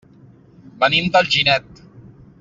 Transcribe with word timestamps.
Venim 0.83 1.09
d'Alginet. 1.17 1.83